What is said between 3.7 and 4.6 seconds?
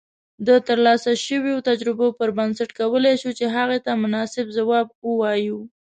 ته مناسب